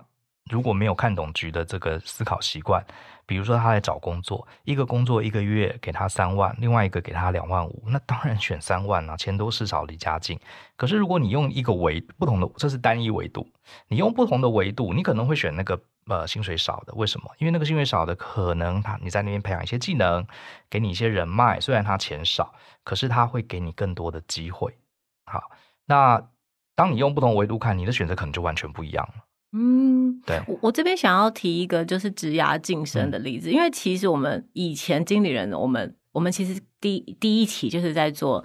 [0.50, 2.84] 如果没有看懂局的这个思考习惯，
[3.24, 10.38] 比如说他在找工作，一个工作一个月给他三万，另外一个给他两万五，那当然选三万啊，钱多事少离家近。
[10.76, 13.48] 可是如果你用一个维不同的，这是单一维度，
[13.88, 17.30] 你用不同的维度，你可能会选那个呃薪水少的，为什么？
[17.38, 20.26] 因为那个薪水少的可能他你在那边培养一些技能，
[20.68, 22.54] 给你一些人脉，虽然他钱少，
[22.84, 24.76] 可是他会给你更多的机会。
[25.24, 25.50] 好，
[25.86, 26.28] 那
[26.74, 29.24] 当你用不同维度看，你的选择可能就完全不一样了。
[29.54, 38.42] 嗯，对，我我这边想要提一个就是职涯晋升的例子，嗯，因为其实我们以前经理人，我们我们其实第第一期就是在做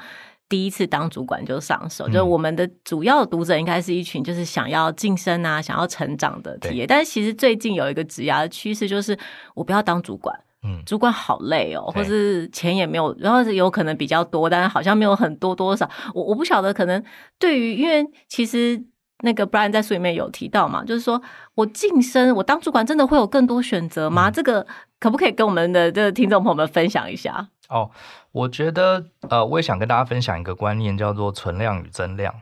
[0.49, 9.17] 第一次当主管就上手，嗯，就我们的主要读者应该是一群就是想要晋升啊，想要成长的企业，但是其实最近有一个职涯的趋势就是
[9.55, 17.01] 我不要当主管，嗯，主管好累哦，或是钱也没有，然后有可能比较多，但是好像没有很多多少，我我不晓得，可能
[17.39, 18.83] 对于因为其实。
[19.23, 21.21] 那个 Brian 在书里面有提到嘛，就是说
[21.55, 24.29] 我晋升，我当主管真的会有更多选择吗？
[24.29, 24.65] 嗯、这个
[24.99, 27.49] 可不可以跟我们的这个听众朋友们分享一下？
[27.69, 27.91] 哦，
[28.31, 32.33] 我觉得呃，我也想跟大家分享一个观念，叫做存量与增量。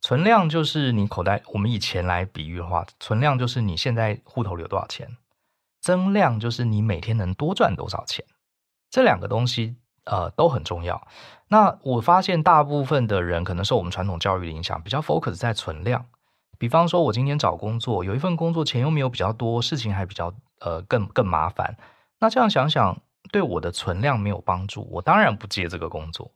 [0.00, 5.08] 存量就是你口袋，我们以前来比喻的话，存量就是你现在户头里有多少钱，
[5.80, 8.24] 增量就是你每天能多赚多少钱。
[8.90, 11.06] 这两个东西呃都很重要。
[11.48, 16.06] 那我发现大部分的人可能受我们传统教育的影响，比较 focus 在存量。
[16.62, 21.76] 比方说，我今天找工作，有一份工作钱又没有比较多，事情还比较呃更更麻烦。
[22.20, 26.30] 那这样想想，对我的存量没有帮助，我当然不接这个工作，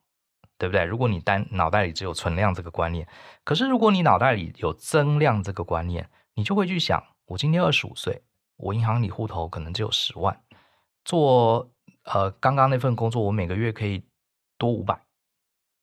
[0.58, 0.82] 对不对？
[0.82, 3.06] 如果你单脑袋里只有存量这个观念，
[3.44, 8.20] 可是如果你脑袋里有增量这个观念，你就会去想，我今天二十五岁，
[8.56, 10.40] 我银行里户头可能只有十万，
[11.04, 11.70] 做
[12.02, 14.02] 呃刚刚那份工作，我每个月可以
[14.58, 15.00] 多五百，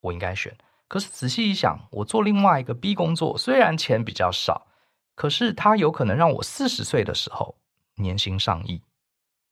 [0.02, 0.54] 我应该选。
[0.88, 4.68] 可是仔细一想，我做另外一个 B 工作，虽然钱比较少，
[5.16, 7.56] 可是它有可能让我四十岁的时候
[7.96, 8.82] 年薪上亿，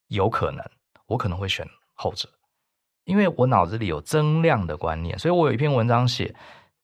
[0.08, 0.64] 有可能
[1.08, 2.30] 我可能会选后者，
[3.06, 6.36] 因为我脑子里有增量的观念，所以我有一篇文章写，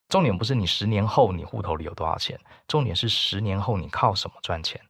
[0.08, 4.80] 重点不是你十年后你户头里有多少钱，重点是十年后你靠什么赚钱。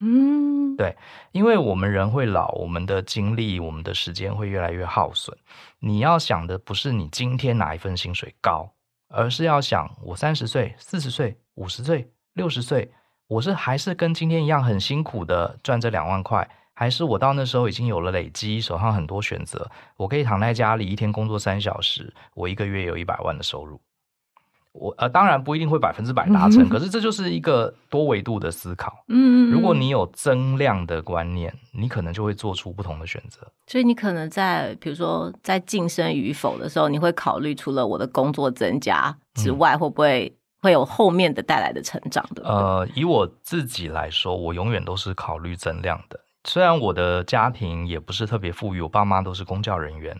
[0.00, 0.94] 嗯，对，
[1.32, 5.36] 因为我们人会老，我们的精力、我们的时间会越来越耗损。
[5.78, 8.70] 你要想的不是你今天哪一份薪水高。
[9.08, 12.90] 而是要想，我三十岁、四十岁、五十岁、六十岁，
[13.28, 23.80] 我是还是跟今天一样很辛苦的赚这两万块，还是我到那时候已经有了累积，手上很多选择，我可以躺在家里一天工作三小时，我一个月有一百万的收入。
[24.78, 29.04] 我呃，当然不一定会百分之百达成， 可是这就是一个多维度的思考。
[29.08, 33.46] 嗯，如果你有增量的观念，你可能就会做出不同的选择。
[33.66, 42.42] 所以你可能在比如说在晋升与否的时候，你会考虑除了我的工作增加之外，嗯、会不会会有后面的带来的成长的？
[42.48, 46.20] 呃，以我自己来说，我永远都是考虑增量的。
[46.44, 50.16] 虽然我的家庭也不是特别富裕，我爸妈都是公教人员，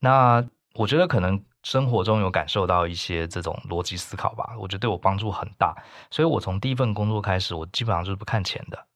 [0.00, 0.42] 那
[0.78, 1.44] 我觉得可能。
[1.64, 5.76] 生活中有感受到一些这种逻辑思考吧，我觉得对我帮助很大，
[6.08, 8.86] 所以我从第一份工作开始，我基本上就是不看钱的。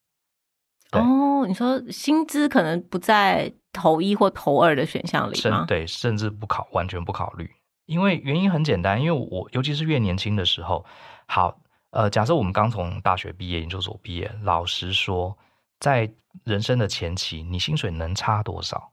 [0.92, 5.64] 哦，你说薪资可能不在头一或头二的选项里吗？
[5.66, 7.50] 对，甚至不考，完全不考虑。
[7.84, 10.86] 因为原因很简单，因为我尤其是越年轻的时候，
[11.26, 15.36] 好，呃，假设我们刚从大学毕业、研究所毕业，老实说，
[15.80, 16.10] 在
[16.44, 18.92] 人生的前期，你薪水能差多少？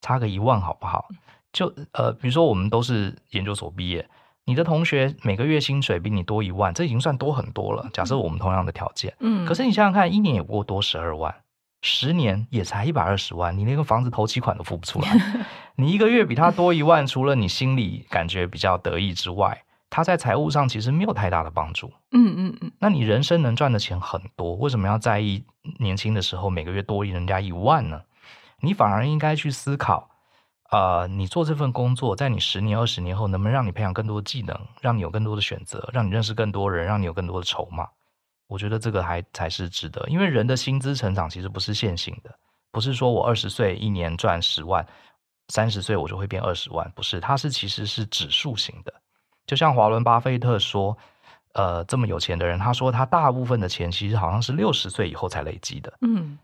[0.00, 1.06] 差个一万好不好？
[1.52, 4.08] 就呃，比如说我们都是研究所毕业，
[4.44, 7.88] 你的同学每个月薪水比你多一万，这已经算多很多了。
[7.92, 11.34] 假设我们同样的条件，嗯，可是你想想看，一年也不过多十二万，
[11.82, 15.08] 十年也才一百二十万，你连个房子头期款都付不出来。
[15.76, 21.90] 你一个月比他多一万，除了你心里感觉比较得意之外，他在财务上其实没有太大的帮助。
[22.12, 22.72] 嗯嗯嗯。
[22.78, 25.44] 那你人生能赚的钱很多，为什么要在意
[25.78, 28.02] 年轻的时候每个月多人家一万呢？
[28.60, 30.10] 你反而应该去思考。
[30.70, 37.88] 呃，你做这份工作，在你十年、二十年后，能不能让你培养更多的技能，让你有更多的选择，让你认识更多人，让你有更多的筹码？
[38.48, 42.38] 我觉得这个还才是值得，因为人的薪资成长其实不是线性的，
[42.70, 44.86] 不是说我二十岁一年赚十万，
[45.48, 48.92] 三十岁我就会变二十万，不是，它是其实是指数型的。
[49.46, 50.96] 就像华伦巴菲特说，
[51.54, 55.94] 呃，这么有钱的人，他说他大部分的钱其实好像是六十岁以后才累积的。
[56.02, 56.38] 嗯，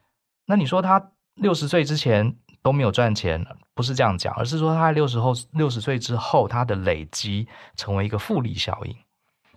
[0.46, 2.34] 那你说他六十岁之前？
[2.64, 7.46] 都没有赚钱，不是这样讲，而是说他在六十后六十岁之后，他的累积
[7.76, 8.96] 成为一个复利效应。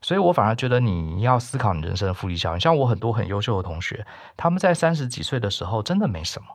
[0.01, 2.59] 所以我反而觉得你要思考你人生的复利效应。
[2.59, 6.47] 像我很多很优秀的同学，他们在三十几岁的时候真的没什么，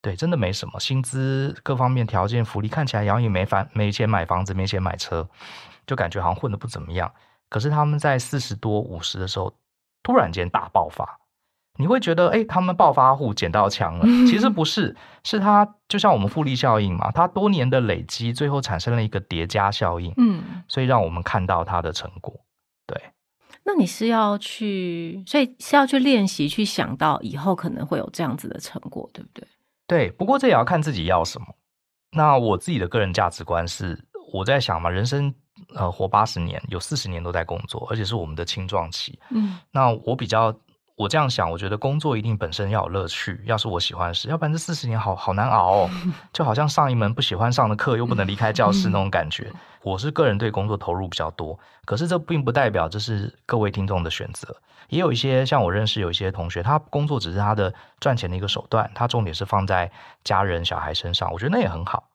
[0.00, 5.28] 对，真的没什么，薪资各方面条件、福利看起来好像也没房、没钱买房子、没钱买车，
[5.84, 7.12] 就感觉好像混得不怎么样。
[7.48, 9.52] 可是他们在四十多、五十的时候，
[10.04, 11.18] 突然间大爆发。
[11.78, 14.04] 你会觉得，哎，他们暴发户捡到枪了。
[14.26, 20.12] 其实不是，是他就像我们复利效应嘛，他多年的累积，最后产生了一个叠加效应。
[20.16, 22.40] 嗯，所以让我们看到他的成果。
[22.86, 23.00] 对，
[23.64, 29.46] 那你是要去，所以是要去练习，去想到以后可能会有这样子的成果，对不对？
[29.86, 31.46] 对，不过这也要看自己要什么。
[32.12, 35.34] 那我自己的个人价值观是，我在想嘛，人生
[35.74, 39.18] 呃活八十年，有四十年都在工作，而且是我们的青壮期。
[39.30, 40.56] 嗯，那我比较。
[40.96, 45.90] 我这样想，我觉得工作一定本身要有乐趣，要是我喜欢的事，要不然这四十年好好难熬哦，
[46.32, 49.52] 就好像上一门不喜欢上的课，又不能离开教室那种感觉。
[49.84, 54.56] 我是个人对工作投入比较多，可是这并不代表这是各位听众的选择。
[54.88, 59.90] 也有一些像我认识有一些同学，他工作只是他的赚钱的一个手段，他重点是放在
[60.24, 62.08] 家人小孩身上，我觉得那也很好。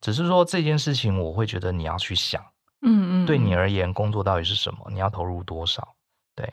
[0.00, 2.42] 只是说这件事情，我会觉得你要去想，
[2.82, 4.78] 嗯嗯，对你而言，工作到底是什么？
[4.92, 5.94] 你要投入多少？
[6.36, 6.52] 对。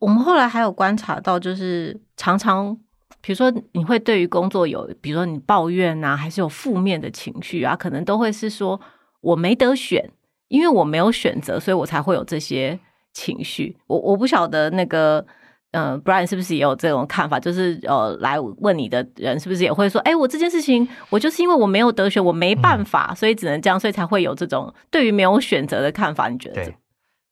[0.00, 2.76] 我们后来还有观察到，就是常常，
[3.20, 8.80] 比如说你会对于工作有，比如说你抱怨啊，还是有负面的情绪啊，可能都会是说
[9.20, 10.10] 我没得选，
[10.48, 12.80] 因为我没有选择，所以我才会有这些
[13.12, 13.76] 情绪。
[13.86, 15.24] 我我不晓得那个，
[15.72, 17.38] 嗯、呃，Brian 是不是也有这种看法？
[17.38, 26.28] 就是呃，来问你的人是不是也会说，哎，我这件事情，我就是因为我没有得选，我没办法，嗯、所以只能这样，所以才会有这种对于没有选择的看法。
[26.30, 26.72] 你觉得？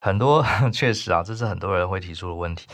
[0.01, 2.67] 很多 确实啊，这是很多人会提出的问题。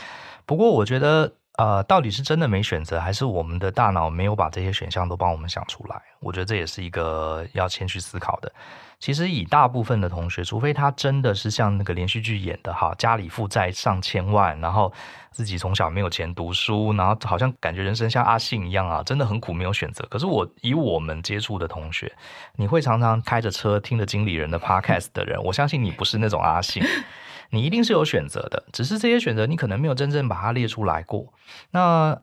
[0.45, 6.01] 不过我觉得，呃，到底是真的没选择，还是我们的大脑没有把这些选项都帮我们想出来？
[6.19, 8.51] 我觉得这也是一个要先去思考的。
[8.99, 14.91] 其实以大部分的同学，除非他真的是像那个连续剧演的哈，家里负债上千万，然后
[15.31, 20.05] 自己从小没有钱读书，然后好像感觉人生像阿信一样啊，真的很苦，没有选择。
[20.09, 22.11] 可是我以我们接触的同学，
[22.55, 26.81] 你会常常开着车听着经理人的 podcast 的人，我相信你不是那种阿信，
[27.51, 31.33] 你一定是有选择的，只是这些选择你可能没有真正把它列出来过。
[31.71, 32.17] 那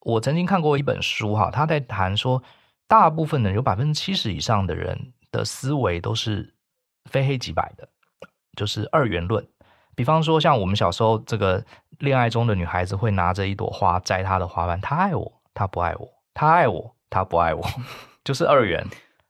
[0.00, 2.42] 我曾经看过一本书哈，他在谈说，
[2.86, 5.12] 大部分的人有百分之七十以上的人。
[5.38, 6.54] 的思维都是
[7.10, 7.88] 非黑即白的，
[8.56, 9.46] 就是二元论。
[9.96, 11.64] 比方说，像我们小时候，这个
[11.98, 17.64] 恋爱中的女孩子会拿着一朵花摘她的花瓣，她爱我，她不爱我；她爱我，她不爱我，
[18.24, 18.84] 就是二元。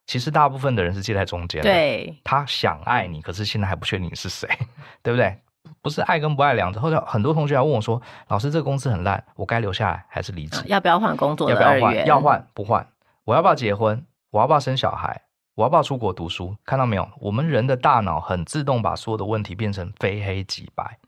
[0.06, 4.46] 其实大部分的人是介在中间的，对，他想爱你，可是现在还不确定你是谁，
[5.02, 5.38] 对不对？
[5.80, 6.78] 不是爱跟不爱两者。
[6.78, 10.62] 后来很多同学还问我说：“老师，这个公司很烂，我该留下来还是离职？
[10.66, 11.48] 要不要换工作？
[11.48, 12.06] 要不要换？
[12.06, 12.86] 要换不换？
[13.24, 14.04] 我要不要结婚？
[14.30, 15.22] 我要不要生小孩？”
[15.54, 16.56] 我要不要出国读书？
[16.64, 17.08] 看到没有？
[17.20, 20.98] 我们人的大脑很自动把所有的问题变成非黑即白。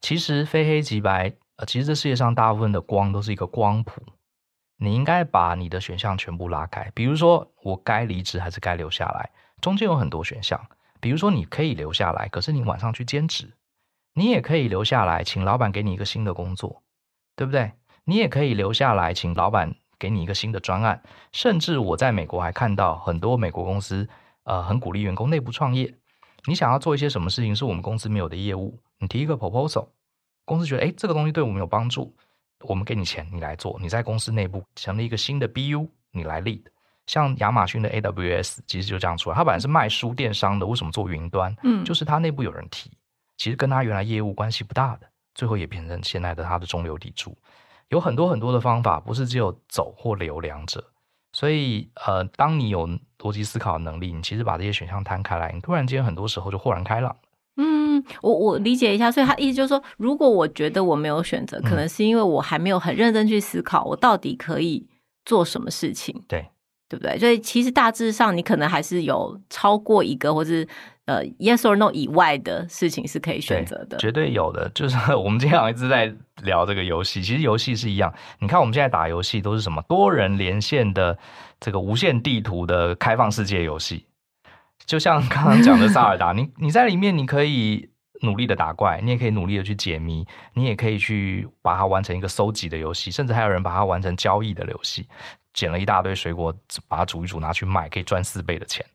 [0.00, 4.02] 其实非黑即白，呃，其实这世界上大部分的光都是一个光谱。
[4.78, 6.90] 你应该把你的选项全部拉开。
[6.94, 9.30] 比如说，我该离职还是该留下来？
[9.60, 10.60] 中间有很多选项。
[10.98, 13.48] 比如说，你可以留下来，可是你晚上去兼职；
[14.14, 16.82] 你也可以留下来，请老板给你一个新的工作，
[17.36, 17.72] 对不对？
[18.04, 19.74] 你也可以留下来，请老板。
[20.02, 24.08] 给你一个新的专案，甚至我在美国还看到很多美国公司，
[24.42, 25.94] 呃，很鼓励员工内部创业。
[26.44, 29.86] 你想要做一些什么事情是我们公司没有的业务，你提一个 proposal，
[30.44, 32.12] 公司觉得，哎，这个东西对我们有帮助，
[32.62, 33.78] 我们给你钱，你来做。
[33.80, 36.64] 你在公司内部成立一个新的 BU，你来 lead。
[37.06, 41.54] 像亚马逊的 AWS 其实就这样出来，它本来是卖书电商的，为什么做云端？
[41.62, 42.90] 嗯，就是它内部有人提，
[43.36, 45.06] 其实跟它原来业务关系不大的，
[45.36, 47.36] 最后也变成现在的它的中流砥柱。
[47.88, 50.84] 有很多很多的方法，不是只有走或留两者。
[51.32, 57.16] 所以，呃，当你有逻辑思考的能力，你其实把这些选项摊开来，你突然间很多时候就豁然开朗。
[57.56, 64.86] 嗯，我我理解一下，所以他意思就是说，如果我觉得我没有选择，可能是因为我还没有很认真去思考，我到底可以
[65.24, 66.22] 做什么事情。
[66.28, 66.46] 对。
[66.88, 67.18] 对不对？
[67.18, 70.68] 所以其实大致上，你可能还是有超过一个，或是
[71.06, 73.96] 呃，yes or no 以外的事情是可以选择的。
[73.98, 77.22] 绝对有的，就是 我们今天一直在聊这个游戏。
[77.22, 81.18] 其实游戏是一样，你看我们现在打游戏都是什么多人连线的
[81.58, 84.06] 这个无限地图的开放世界游戏，
[84.86, 87.90] 就像刚刚讲的萨尔达，你你在里面你可以
[88.22, 90.24] 努力的打怪，你也可以努力的去解谜，
[90.54, 95.08] 你也可以去把它完成一个收集的游戏，甚至还有人把它完成交易的游戏。
[95.52, 96.54] 捡了一大堆水果，
[96.88, 98.86] 把它煮一煮拿去卖，可以赚四倍的钱。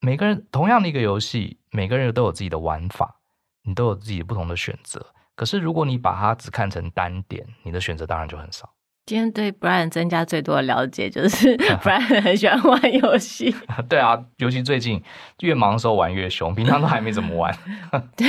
[0.00, 3.16] 每个人同样的一个游戏，每个人都有自己的玩法，
[3.64, 5.04] 你都有自己不同的选择。
[5.34, 8.70] 可是如果你把它只看成单点，你的选择当然就很少。
[9.04, 13.54] 今天对 Brian 增加最多的了解，就是 Brian 很喜欢玩游戏。
[13.88, 15.00] 对啊，尤其最近
[15.40, 17.56] 越忙的时候玩越凶，平常都还没怎么玩。
[18.16, 18.26] 对，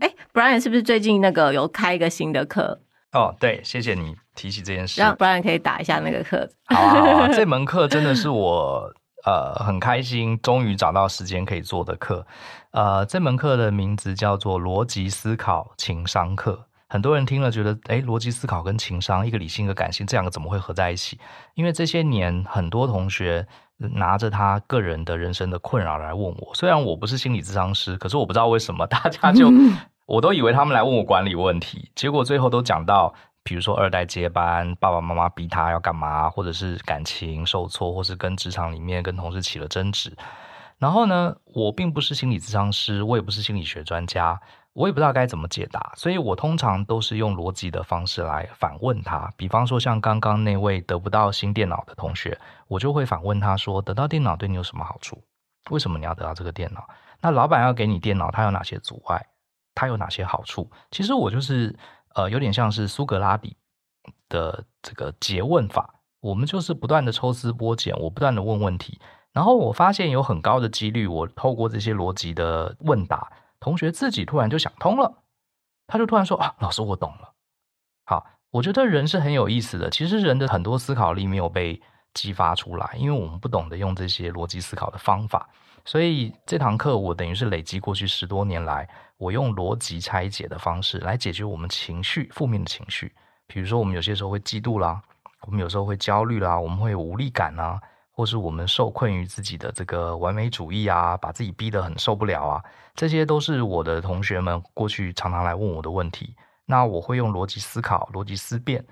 [0.00, 2.80] 哎，Brian 是不是最近那个有开一个新的课？
[3.12, 6.48] 哦，对，谢谢你提起这件事，让 Brian 可以打一下那个课。
[6.66, 8.90] 好啊，好啊，这门课真的是我
[9.26, 12.26] 呃很开心，终于找到时间可以做的课。
[12.70, 16.66] 呃，这门课的名字叫做逻辑思考情商课。
[16.88, 21.18] 很多人听了觉得，哎，逻辑思考跟情商，一个理性，一个感性，这两个怎么会合在一起？
[21.54, 23.46] 因为这些年很多同学
[23.76, 29.50] 拿着他个人的人生的困扰来问我，虽然我不是心理咨商师，可是我不知道为什么大家就。
[30.06, 33.12] 我都以为他们来问我管理问题，结果最后都讲到，
[33.46, 40.12] 比如说二代接班，爸爸妈妈逼他要干嘛，或者是感情受挫，或是跟职场里面跟同事起了争执。
[40.78, 44.38] 然后呢，我并不是心理咨商师，我也不是心理学专家，
[44.72, 49.32] 我也不知道该怎么解答，所以我通常都是用逻辑的方式来反问他。
[49.36, 52.36] 比方说，像刚刚那位得不到新电脑的同学，
[52.66, 55.22] 我就会反问他说：得到电脑对你有什么好处？
[55.70, 56.84] 为什么你要得到这个电脑？
[57.20, 59.24] 那老板要给你电脑，他有哪些阻碍？
[59.78, 60.70] 它有哪些好处？
[60.90, 61.78] 其实我就是
[62.16, 63.58] 呃，有点像是苏格拉底
[64.30, 66.00] 的这个诘问法。
[66.20, 68.98] 我们就是不断的抽丝剥茧，我不断的问问题，
[69.32, 75.22] 然后我发现有很高的几率，我透过这些逻辑的问答，同学自己突然就想通了，
[75.86, 77.34] 他就突然说啊，老师我懂了。
[78.06, 81.80] 好，我觉得人是很有意思的，其实人的很多思考力没有被
[82.16, 85.46] 激发出来，因为我们不懂得用这些逻辑思考的方法。
[85.84, 88.88] 所以这堂课我等于是累积过去十多年来，
[89.18, 93.14] 我用逻辑拆解的方式来解决我们情绪负面的情绪。
[93.46, 95.00] 比如说，我们有些时候会嫉妒啦，
[95.42, 102.64] 我们有时候会焦虑啦，我们会有无力感啊，或是我们受困于自己的这个完美主义啊，把自己逼得很受不了啊。
[102.96, 106.34] 这些都是我的同学们过去常常来问我的问题。
[106.64, 108.84] 那我会用逻辑思考、逻辑思辨，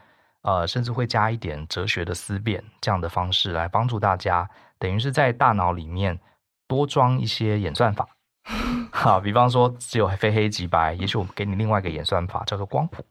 [0.44, 6.20] 呃，甚至会加一点哲学的思辨这样的方式来帮助大家，等于是在大脑里面。
[6.66, 8.08] 多装一些演算法，
[8.90, 13.04] 好，比方说只有非黑即白，也许我们给你另外一个演算法叫做光谱，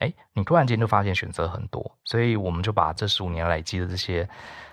[0.00, 4.28] 哎，你突然间就发现选择很多，所以我们就把这十五年累积的这些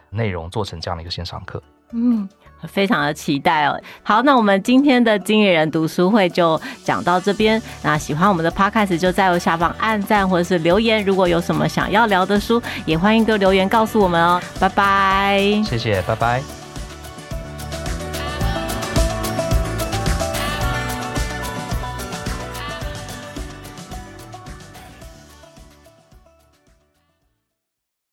[0.10, 1.64] 内容做成这样的一个线上课。
[1.93, 2.28] 嗯，
[2.68, 3.80] 非常的期待哦。
[4.03, 7.62] 好，那我们今天的经理人读书会就讲到这边。
[7.84, 14.41] 那喜欢我们的 Podcast 就在我下方按赞或者是留言，如果有什么想要聊的书，也欢迎都留言告诉我们哦。
[14.60, 16.59] 拜拜，谢谢，拜拜。